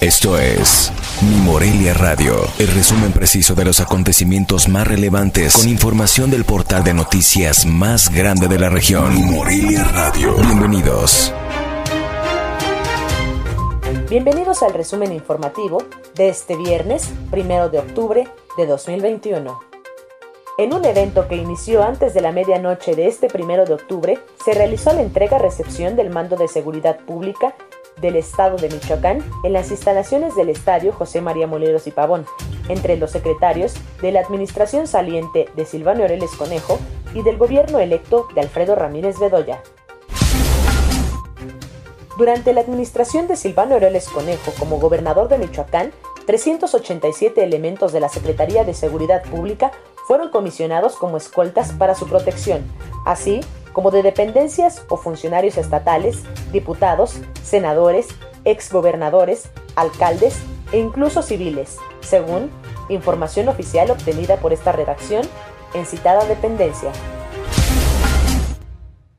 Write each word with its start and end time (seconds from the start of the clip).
Esto 0.00 0.38
es 0.38 0.92
Mi 1.22 1.36
Morelia 1.36 1.94
Radio, 1.94 2.34
el 2.58 2.68
resumen 2.68 3.12
preciso 3.12 3.54
de 3.54 3.64
los 3.64 3.80
acontecimientos 3.80 4.68
más 4.68 4.86
relevantes 4.86 5.56
con 5.56 5.70
información 5.70 6.30
del 6.30 6.44
portal 6.44 6.84
de 6.84 6.92
noticias 6.92 7.64
más 7.64 8.12
grande 8.14 8.46
de 8.46 8.58
la 8.58 8.68
región. 8.68 9.14
Mi 9.14 9.22
Morelia 9.22 9.84
Radio. 9.84 10.34
Bienvenidos. 10.34 11.32
Bienvenidos 14.10 14.62
al 14.62 14.74
resumen 14.74 15.12
informativo 15.12 15.82
de 16.14 16.28
este 16.28 16.56
viernes, 16.56 17.08
primero 17.30 17.70
de 17.70 17.78
octubre 17.78 18.28
de 18.58 18.66
2021. 18.66 19.58
En 20.58 20.74
un 20.74 20.84
evento 20.84 21.26
que 21.26 21.36
inició 21.36 21.82
antes 21.82 22.12
de 22.12 22.20
la 22.20 22.32
medianoche 22.32 22.94
de 22.96 23.06
este 23.08 23.28
primero 23.28 23.64
de 23.64 23.72
octubre, 23.72 24.18
se 24.44 24.52
realizó 24.52 24.92
la 24.92 25.00
entrega-recepción 25.00 25.96
del 25.96 26.10
Mando 26.10 26.36
de 26.36 26.48
Seguridad 26.48 26.98
Pública 27.00 27.54
del 28.00 28.16
Estado 28.16 28.56
de 28.56 28.68
Michoacán 28.68 29.24
en 29.42 29.52
las 29.52 29.70
instalaciones 29.70 30.34
del 30.36 30.48
Estadio 30.48 30.92
José 30.92 31.20
María 31.20 31.46
Moleros 31.46 31.86
y 31.86 31.90
Pavón, 31.90 32.26
entre 32.68 32.96
los 32.96 33.10
secretarios 33.10 33.74
de 34.02 34.12
la 34.12 34.20
administración 34.20 34.86
saliente 34.86 35.48
de 35.54 35.64
Silvano 35.64 36.02
Aureles 36.02 36.30
Conejo 36.32 36.78
y 37.14 37.22
del 37.22 37.38
gobierno 37.38 37.78
electo 37.78 38.28
de 38.34 38.40
Alfredo 38.40 38.74
Ramírez 38.74 39.18
Bedoya. 39.18 39.62
Durante 42.18 42.54
la 42.54 42.62
administración 42.62 43.28
de 43.28 43.36
Silvano 43.36 43.74
Aureles 43.74 44.08
Conejo 44.08 44.52
como 44.58 44.78
gobernador 44.78 45.28
de 45.28 45.38
Michoacán, 45.38 45.92
387 46.26 47.44
elementos 47.44 47.92
de 47.92 48.00
la 48.00 48.08
Secretaría 48.08 48.64
de 48.64 48.74
Seguridad 48.74 49.22
Pública 49.24 49.70
fueron 50.06 50.30
comisionados 50.30 50.96
como 50.96 51.16
escoltas 51.16 51.72
para 51.72 51.94
su 51.94 52.08
protección, 52.08 52.62
así 53.04 53.40
como 53.76 53.90
de 53.90 54.02
dependencias 54.02 54.86
o 54.88 54.96
funcionarios 54.96 55.58
estatales, 55.58 56.22
diputados, 56.50 57.20
senadores, 57.42 58.08
exgobernadores, 58.46 59.50
alcaldes 59.74 60.38
e 60.72 60.78
incluso 60.78 61.20
civiles, 61.20 61.76
según 62.00 62.50
información 62.88 63.50
oficial 63.50 63.90
obtenida 63.90 64.38
por 64.38 64.54
esta 64.54 64.72
redacción 64.72 65.26
en 65.74 65.84
citada 65.84 66.24
dependencia. 66.24 66.90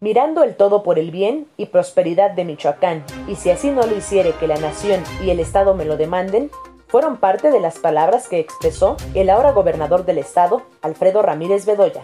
Mirando 0.00 0.42
el 0.42 0.56
todo 0.56 0.82
por 0.82 0.98
el 0.98 1.12
bien 1.12 1.46
y 1.56 1.66
prosperidad 1.66 2.32
de 2.32 2.44
Michoacán, 2.44 3.04
y 3.28 3.36
si 3.36 3.50
así 3.50 3.70
no 3.70 3.86
lo 3.86 3.96
hiciere 3.96 4.32
que 4.32 4.48
la 4.48 4.56
nación 4.56 5.04
y 5.24 5.30
el 5.30 5.38
Estado 5.38 5.74
me 5.74 5.84
lo 5.84 5.96
demanden, 5.96 6.50
fueron 6.88 7.18
parte 7.18 7.52
de 7.52 7.60
las 7.60 7.78
palabras 7.78 8.26
que 8.26 8.40
expresó 8.40 8.96
el 9.14 9.30
ahora 9.30 9.52
gobernador 9.52 10.04
del 10.04 10.18
Estado, 10.18 10.62
Alfredo 10.82 11.22
Ramírez 11.22 11.66
Bedoya. 11.66 12.02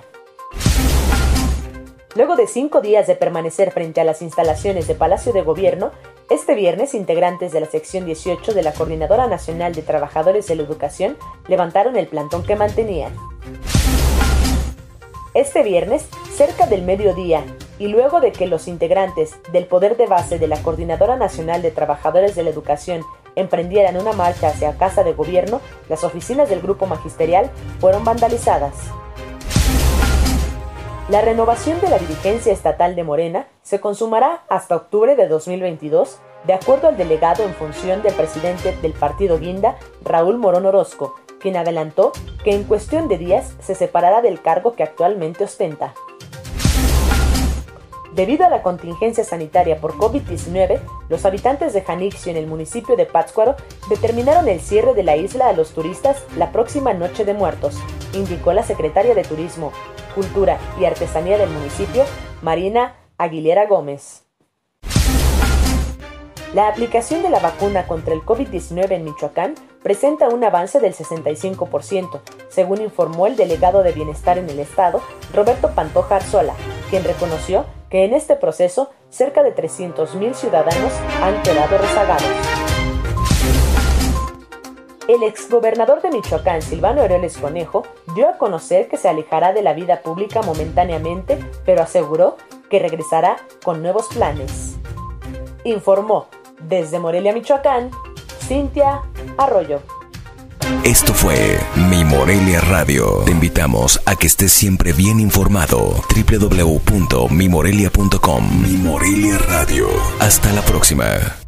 Luego 2.16 2.34
de 2.34 2.46
cinco 2.46 2.80
días 2.80 3.06
de 3.06 3.14
permanecer 3.14 3.72
frente 3.72 4.00
a 4.00 4.04
las 4.04 4.22
instalaciones 4.22 4.88
de 4.88 4.94
Palacio 4.94 5.34
de 5.34 5.42
Gobierno, 5.42 5.90
este 6.30 6.54
viernes 6.54 6.94
integrantes 6.94 7.52
de 7.52 7.60
la 7.60 7.66
sección 7.66 8.06
18 8.06 8.54
de 8.54 8.62
la 8.62 8.72
Coordinadora 8.72 9.26
Nacional 9.26 9.74
de 9.74 9.82
Trabajadores 9.82 10.46
de 10.46 10.54
la 10.54 10.62
Educación 10.62 11.18
levantaron 11.46 11.94
el 11.98 12.06
plantón 12.06 12.42
que 12.42 12.56
mantenían. 12.56 13.14
Este 15.34 15.62
viernes, 15.62 16.08
cerca 16.34 16.66
del 16.66 16.80
mediodía, 16.80 17.44
y 17.78 17.88
luego 17.88 18.20
de 18.20 18.32
que 18.32 18.46
los 18.46 18.66
integrantes 18.66 19.36
del 19.52 19.66
poder 19.66 19.98
de 19.98 20.06
base 20.06 20.38
de 20.38 20.48
la 20.48 20.56
Coordinadora 20.62 21.18
Nacional 21.18 21.60
de 21.60 21.70
Trabajadores 21.70 22.34
de 22.34 22.44
la 22.44 22.48
Educación 22.48 23.02
emprendieran 23.34 23.98
una 23.98 24.14
marcha 24.14 24.48
hacia 24.48 24.78
Casa 24.78 25.04
de 25.04 25.12
Gobierno, 25.12 25.60
las 25.90 26.02
oficinas 26.02 26.48
del 26.48 26.62
grupo 26.62 26.86
magisterial 26.86 27.50
fueron 27.78 28.04
vandalizadas. 28.04 28.72
La 31.08 31.20
renovación 31.20 31.80
de 31.80 31.88
la 31.88 31.98
dirigencia 31.98 32.52
estatal 32.52 32.96
de 32.96 33.04
Morena 33.04 33.46
se 33.62 33.80
consumará 33.80 34.42
hasta 34.48 34.74
octubre 34.74 35.14
de 35.14 35.28
2022, 35.28 36.18
de 36.44 36.52
acuerdo 36.52 36.88
al 36.88 36.96
delegado 36.96 37.44
en 37.44 37.54
función 37.54 38.02
del 38.02 38.12
presidente 38.14 38.76
del 38.82 38.92
partido 38.92 39.38
Guinda, 39.38 39.76
Raúl 40.02 40.36
Morón 40.36 40.66
Orozco, 40.66 41.14
quien 41.38 41.56
adelantó 41.56 42.10
que 42.42 42.56
en 42.56 42.64
cuestión 42.64 43.06
de 43.06 43.18
días 43.18 43.54
se 43.60 43.76
separará 43.76 44.20
del 44.20 44.42
cargo 44.42 44.74
que 44.74 44.82
actualmente 44.82 45.44
ostenta. 45.44 45.94
Debido 48.12 48.44
a 48.44 48.50
la 48.50 48.62
contingencia 48.62 49.22
sanitaria 49.22 49.80
por 49.80 49.92
COVID-19, 49.92 50.80
los 51.08 51.24
habitantes 51.24 51.72
de 51.72 51.82
Janixio 51.82 52.32
en 52.32 52.38
el 52.38 52.48
municipio 52.48 52.96
de 52.96 53.06
Pátzcuaro 53.06 53.54
determinaron 53.90 54.48
el 54.48 54.58
cierre 54.58 54.94
de 54.94 55.04
la 55.04 55.16
isla 55.16 55.48
a 55.48 55.52
los 55.52 55.72
turistas 55.72 56.24
la 56.36 56.50
próxima 56.50 56.94
Noche 56.94 57.24
de 57.24 57.34
Muertos, 57.34 57.78
indicó 58.12 58.52
la 58.52 58.64
secretaria 58.64 59.14
de 59.14 59.22
Turismo, 59.22 59.70
Cultura 60.16 60.58
y 60.80 60.86
Artesanía 60.86 61.36
del 61.36 61.50
municipio, 61.50 62.04
Marina 62.40 62.96
Aguilera 63.18 63.66
Gómez. 63.66 64.24
La 66.54 66.68
aplicación 66.68 67.22
de 67.22 67.28
la 67.28 67.38
vacuna 67.38 67.86
contra 67.86 68.14
el 68.14 68.22
COVID-19 68.22 68.92
en 68.92 69.04
Michoacán 69.04 69.54
presenta 69.82 70.30
un 70.30 70.42
avance 70.42 70.80
del 70.80 70.94
65%, 70.94 72.20
según 72.48 72.80
informó 72.80 73.26
el 73.26 73.36
delegado 73.36 73.82
de 73.82 73.92
Bienestar 73.92 74.38
en 74.38 74.48
el 74.48 74.58
Estado, 74.58 75.02
Roberto 75.34 75.72
Pantoja 75.74 76.16
Arzola, 76.16 76.54
quien 76.88 77.04
reconoció 77.04 77.66
que 77.90 78.06
en 78.06 78.14
este 78.14 78.36
proceso 78.36 78.90
cerca 79.10 79.42
de 79.42 79.54
300.000 79.54 80.32
ciudadanos 80.32 80.92
han 81.22 81.42
quedado 81.42 81.76
rezagados. 81.76 82.75
El 85.08 85.22
exgobernador 85.22 86.02
de 86.02 86.10
Michoacán, 86.10 86.60
Silvano 86.62 87.02
Aureoles 87.02 87.38
Conejo, 87.38 87.84
dio 88.16 88.28
a 88.28 88.38
conocer 88.38 88.88
que 88.88 88.96
se 88.96 89.08
alejará 89.08 89.52
de 89.52 89.62
la 89.62 89.72
vida 89.72 90.02
pública 90.02 90.42
momentáneamente, 90.42 91.38
pero 91.64 91.82
aseguró 91.82 92.36
que 92.68 92.80
regresará 92.80 93.36
con 93.62 93.82
nuevos 93.82 94.08
planes. 94.08 94.74
Informó 95.62 96.26
desde 96.60 96.98
Morelia, 96.98 97.32
Michoacán, 97.32 97.92
Cintia 98.40 99.02
Arroyo. 99.38 99.80
Esto 100.82 101.14
fue 101.14 101.56
Mi 101.88 102.04
Morelia 102.04 102.60
Radio. 102.60 103.22
Te 103.24 103.30
invitamos 103.30 104.02
a 104.06 104.16
que 104.16 104.26
estés 104.26 104.52
siempre 104.52 104.92
bien 104.92 105.20
informado. 105.20 105.94
www.mimorelia.com 106.14 108.62
Mi 108.62 108.76
Morelia 108.76 109.38
Radio. 109.38 109.86
Hasta 110.18 110.52
la 110.52 110.62
próxima. 110.62 111.45